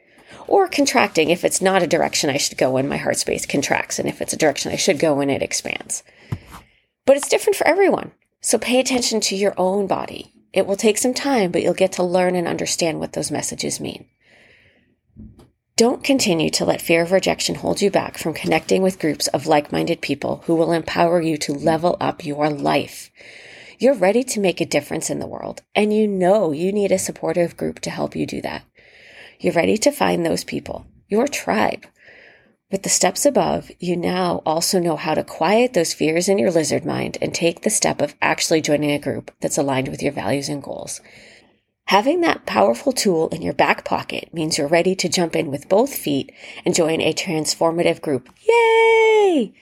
Or 0.47 0.67
contracting 0.67 1.29
if 1.29 1.45
it's 1.45 1.61
not 1.61 1.83
a 1.83 1.87
direction 1.87 2.29
I 2.29 2.37
should 2.37 2.57
go 2.57 2.71
when 2.71 2.87
my 2.87 2.97
heart 2.97 3.17
space 3.17 3.45
contracts, 3.45 3.99
and 3.99 4.09
if 4.09 4.21
it's 4.21 4.33
a 4.33 4.37
direction 4.37 4.71
I 4.71 4.75
should 4.75 4.99
go 4.99 5.13
when 5.13 5.29
it 5.29 5.43
expands. 5.43 6.03
But 7.05 7.15
it's 7.15 7.29
different 7.29 7.55
for 7.55 7.67
everyone. 7.67 8.11
So 8.41 8.57
pay 8.57 8.79
attention 8.79 9.21
to 9.21 9.35
your 9.35 9.53
own 9.57 9.87
body. 9.87 10.33
It 10.51 10.65
will 10.65 10.75
take 10.75 10.97
some 10.97 11.13
time, 11.13 11.51
but 11.51 11.61
you'll 11.61 11.73
get 11.73 11.93
to 11.93 12.03
learn 12.03 12.35
and 12.35 12.47
understand 12.47 12.99
what 12.99 13.13
those 13.13 13.31
messages 13.31 13.79
mean. 13.79 14.07
Don't 15.75 16.03
continue 16.03 16.51
to 16.51 16.65
let 16.65 16.83
fear 16.83 17.01
of 17.01 17.11
rejection 17.11 17.55
hold 17.55 17.81
you 17.81 17.89
back 17.89 18.19
from 18.19 18.35
connecting 18.35 18.83
with 18.83 18.99
groups 18.99 19.27
of 19.29 19.47
like 19.47 19.71
minded 19.71 20.01
people 20.01 20.43
who 20.45 20.53
will 20.53 20.71
empower 20.71 21.19
you 21.19 21.35
to 21.37 21.51
level 21.51 21.97
up 21.99 22.23
your 22.23 22.47
life. 22.47 23.09
You're 23.79 23.95
ready 23.95 24.23
to 24.23 24.39
make 24.39 24.61
a 24.61 24.67
difference 24.67 25.09
in 25.09 25.17
the 25.17 25.25
world, 25.25 25.63
and 25.73 25.91
you 25.91 26.07
know 26.07 26.51
you 26.51 26.71
need 26.71 26.91
a 26.91 26.99
supportive 26.99 27.57
group 27.57 27.79
to 27.79 27.89
help 27.89 28.15
you 28.15 28.27
do 28.27 28.39
that. 28.41 28.61
You're 29.39 29.53
ready 29.53 29.79
to 29.79 29.91
find 29.91 30.23
those 30.23 30.43
people, 30.43 30.85
your 31.07 31.27
tribe. 31.27 31.87
With 32.71 32.83
the 32.83 32.89
steps 32.89 33.25
above, 33.25 33.71
you 33.79 33.97
now 33.97 34.43
also 34.45 34.79
know 34.79 34.95
how 34.95 35.15
to 35.15 35.23
quiet 35.23 35.73
those 35.73 35.91
fears 35.91 36.29
in 36.29 36.37
your 36.37 36.51
lizard 36.51 36.85
mind 36.85 37.17
and 37.19 37.33
take 37.33 37.61
the 37.61 37.71
step 37.71 37.99
of 37.99 38.13
actually 38.21 38.61
joining 38.61 38.91
a 38.91 38.99
group 38.99 39.31
that's 39.41 39.57
aligned 39.57 39.87
with 39.87 40.03
your 40.03 40.13
values 40.13 40.49
and 40.49 40.61
goals. 40.61 41.01
Having 41.87 42.21
that 42.21 42.45
powerful 42.45 42.91
tool 42.91 43.27
in 43.29 43.41
your 43.41 43.53
back 43.53 43.85
pocket 43.85 44.33
means 44.33 44.57
you're 44.57 44.67
ready 44.67 44.95
to 44.95 45.09
jump 45.09 45.35
in 45.35 45.51
with 45.51 45.69
both 45.69 45.93
feet 45.93 46.31
and 46.65 46.73
join 46.73 47.01
a 47.01 47.13
transformative 47.13 48.01
group. 48.01 48.29
Yay! 48.47 49.53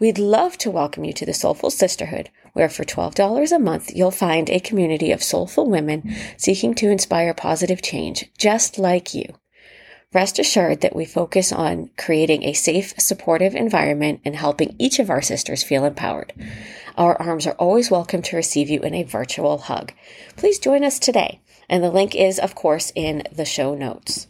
We'd 0.00 0.18
love 0.18 0.58
to 0.58 0.70
welcome 0.70 1.04
you 1.04 1.12
to 1.12 1.26
the 1.26 1.34
Soulful 1.34 1.70
Sisterhood, 1.70 2.30
where 2.54 2.70
for 2.70 2.84
$12 2.84 3.52
a 3.52 3.58
month, 3.58 3.94
you'll 3.94 4.10
find 4.10 4.48
a 4.48 4.58
community 4.58 5.12
of 5.12 5.22
soulful 5.22 5.70
women 5.70 6.16
seeking 6.36 6.74
to 6.76 6.90
inspire 6.90 7.34
positive 7.34 7.82
change, 7.82 8.30
just 8.36 8.78
like 8.78 9.14
you. 9.14 9.26
Rest 10.12 10.40
assured 10.40 10.80
that 10.80 10.96
we 10.96 11.04
focus 11.04 11.52
on 11.52 11.90
creating 11.96 12.42
a 12.42 12.52
safe, 12.52 12.94
supportive 12.98 13.54
environment 13.54 14.20
and 14.24 14.34
helping 14.34 14.74
each 14.76 14.98
of 14.98 15.08
our 15.08 15.22
sisters 15.22 15.62
feel 15.62 15.84
empowered. 15.84 16.32
Our 16.96 17.20
arms 17.22 17.46
are 17.46 17.54
always 17.54 17.92
welcome 17.92 18.22
to 18.22 18.36
receive 18.36 18.68
you 18.68 18.80
in 18.80 18.92
a 18.92 19.04
virtual 19.04 19.58
hug. 19.58 19.92
Please 20.36 20.58
join 20.58 20.82
us 20.82 20.98
today, 20.98 21.40
and 21.70 21.84
the 21.84 21.90
link 21.90 22.16
is, 22.16 22.38
of 22.38 22.56
course, 22.56 22.92
in 22.94 23.22
the 23.32 23.44
show 23.46 23.74
notes. 23.74 24.26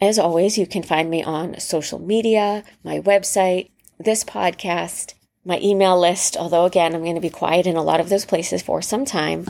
As 0.00 0.18
always, 0.18 0.58
you 0.58 0.66
can 0.66 0.82
find 0.84 1.10
me 1.10 1.24
on 1.24 1.58
social 1.58 1.98
media, 1.98 2.62
my 2.84 3.00
website, 3.00 3.70
this 3.98 4.22
podcast, 4.22 5.14
my 5.44 5.58
email 5.60 5.98
list, 5.98 6.36
although 6.36 6.66
again, 6.66 6.94
I'm 6.94 7.02
going 7.02 7.14
to 7.14 7.20
be 7.20 7.30
quiet 7.30 7.66
in 7.66 7.76
a 7.76 7.82
lot 7.82 7.98
of 7.98 8.10
those 8.10 8.26
places 8.26 8.62
for 8.62 8.82
some 8.82 9.06
time. 9.06 9.46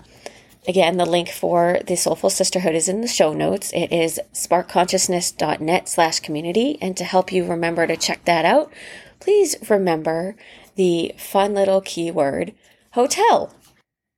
Again, 0.67 0.97
the 0.97 1.05
link 1.05 1.29
for 1.31 1.81
the 1.87 1.97
Soulful 1.97 2.31
Sisterhood 2.31 2.75
is 2.75 2.89
in 2.89 3.01
the 3.01 3.09
show 3.09 3.33
notes. 3.33 3.73
It 3.73 3.93
is 3.93 4.21
sparkconsciousness.net 4.33 5.89
slash 5.89 6.21
community. 6.21 6.79
And 6.81 6.97
to 6.97 7.05
help 7.05 7.33
you 7.33 7.45
remember 7.45 7.87
to 7.87 7.97
check 7.97 8.25
that 8.25 8.45
out, 8.45 8.73
please 9.19 9.57
remember 9.69 10.37
the 10.77 11.15
fun 11.19 11.55
little 11.55 11.81
keyword 11.81 12.55
hotel. 12.93 13.53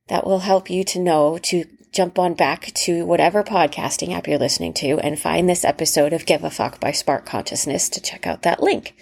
That 0.09 0.27
will 0.27 0.41
help 0.41 0.69
you 0.69 0.85
to 0.85 0.99
know 0.99 1.39
to 1.39 1.67
jump 1.93 2.19
on 2.19 2.35
back 2.35 2.73
to 2.75 3.05
whatever 3.05 3.43
podcasting 3.43 4.15
app 4.15 4.29
you're 4.29 4.39
listening 4.39 4.73
to 4.75 4.99
and 5.01 5.19
find 5.19 5.49
this 5.49 5.65
episode 5.65 6.13
of 6.13 6.27
Give 6.27 6.45
a 6.45 6.51
Fuck 6.51 6.79
by 6.79 6.93
Spark 6.93 7.27
Consciousness 7.27 7.89
to 7.89 8.01
check 8.01 8.27
out 8.27 8.43
that 8.43 8.63
link. 8.63 8.95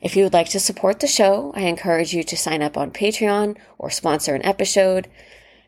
If 0.00 0.16
you 0.16 0.24
would 0.24 0.32
like 0.32 0.48
to 0.50 0.60
support 0.60 1.00
the 1.00 1.06
show, 1.06 1.52
I 1.54 1.62
encourage 1.62 2.14
you 2.14 2.22
to 2.24 2.36
sign 2.36 2.62
up 2.62 2.78
on 2.78 2.90
Patreon 2.90 3.58
or 3.76 3.90
sponsor 3.90 4.34
an 4.34 4.44
episode. 4.44 5.08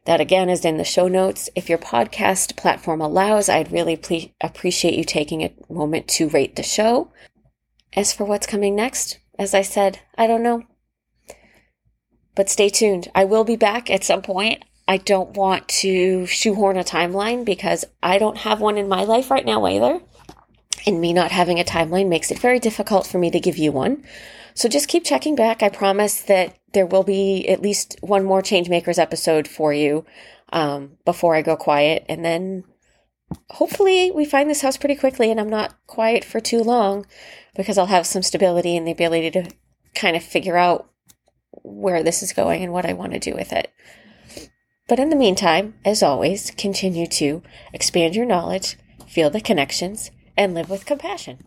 That 0.07 0.23
again 0.23 0.49
is 0.49 0.65
in 0.65 0.79
the 0.79 0.85
show 0.85 1.07
notes. 1.07 1.51
If 1.55 1.69
your 1.69 1.79
podcast 1.79 2.57
platform 2.57 3.03
allows, 3.03 3.51
I'd 3.51 3.71
really 3.71 3.97
ple- 3.97 4.33
appreciate 4.41 4.95
you 4.95 5.05
taking 5.05 5.43
a 5.43 5.53
moment 5.69 6.09
to 6.09 6.31
rate 6.31 6.57
the 6.57 6.63
show. 6.63 7.13
As 7.93 8.13
for 8.13 8.25
what's 8.25 8.47
coming 8.47 8.75
next, 8.75 9.19
as 9.39 9.53
I 9.53 9.61
said, 9.61 10.01
I 10.17 10.27
don't 10.27 10.43
know. 10.43 10.63
But 12.35 12.49
stay 12.49 12.71
tuned. 12.71 13.09
I 13.15 13.25
will 13.25 13.45
be 13.45 13.57
back 13.57 13.91
at 13.91 14.03
some 14.03 14.23
point. 14.23 14.65
I 14.93 14.99
don't 14.99 15.35
want 15.39 15.69
to 15.69 16.27
shoehorn 16.27 16.77
a 16.77 16.85
timeline 16.85 17.47
because 17.47 17.87
I 18.03 18.19
don't 18.19 18.37
have 18.37 18.61
one 18.61 18.77
in 18.77 18.91
my 18.91 19.05
life 19.05 19.31
right 19.31 19.47
now 19.47 19.65
either. 19.65 20.01
and 20.87 21.01
me 21.01 21.15
not 21.15 21.31
having 21.31 21.59
a 21.59 21.65
timeline 21.65 22.11
makes 22.11 22.31
it 22.31 22.39
very 22.39 22.59
difficult 22.59 23.07
for 23.07 23.17
me 23.17 23.31
to 23.31 23.41
give 23.41 23.57
you 23.57 23.73
one. 23.73 24.05
So 24.53 24.69
just 24.69 24.89
keep 24.89 25.03
checking 25.03 25.35
back. 25.35 25.63
I 25.63 25.71
promise 25.71 26.21
that 26.21 26.59
there 26.75 26.85
will 26.85 27.05
be 27.05 27.49
at 27.49 27.63
least 27.63 27.97
one 28.03 28.23
more 28.23 28.43
Changemakers 28.43 28.99
episode 28.99 29.49
for 29.49 29.73
you 29.73 30.05
um, 30.53 30.99
before 31.07 31.35
I 31.35 31.41
go 31.41 31.57
quiet. 31.57 32.05
And 32.07 32.23
then 32.23 32.65
hopefully 33.49 34.11
we 34.11 34.27
find 34.27 34.51
this 34.51 34.61
house 34.61 34.77
pretty 34.77 34.97
quickly 34.97 35.31
and 35.31 35.41
I'm 35.41 35.49
not 35.49 35.75
quiet 35.87 36.23
for 36.23 36.39
too 36.39 36.63
long 36.63 37.07
because 37.57 37.79
I'll 37.79 37.87
have 37.87 38.07
some 38.07 38.23
stability 38.23 38.77
and 38.77 38.87
the 38.87 38.93
ability 38.93 39.31
to 39.31 39.51
kind 39.95 40.17
of 40.17 40.23
figure 40.23 40.59
out 40.59 40.91
where 41.63 42.03
this 42.03 42.23
is 42.23 42.35
going 42.35 42.63
and 42.63 42.75
what 42.75 42.85
I 42.85 42.93
want 42.93 43.15
to 43.15 43.19
do 43.19 43.35
with 43.35 43.55
it. 43.55 43.73
But 44.89 44.99
in 44.99 45.11
the 45.11 45.17
meantime, 45.17 45.75
as 45.85 46.03
always, 46.03 46.51
continue 46.51 47.07
to 47.07 47.43
expand 47.73 48.17
your 48.17 48.27
knowledge, 48.27 48.77
feel 49.07 49.31
the 49.31 49.41
connections, 49.41 50.11
and 50.37 50.55
live 50.55 50.69
with 50.69 50.87
compassion. 50.87 51.39